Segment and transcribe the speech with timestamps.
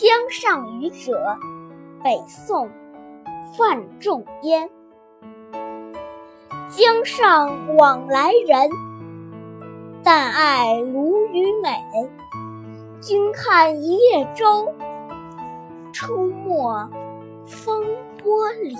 [0.00, 1.36] 江上渔者
[2.02, 2.70] 北宋
[3.54, 4.70] 范仲淹。
[6.70, 8.70] 江上往来人
[10.02, 11.78] 但爱鲈鱼美
[13.02, 14.72] 君看一叶舟
[15.92, 16.88] 出没
[17.44, 17.84] 风
[18.22, 18.78] 波里。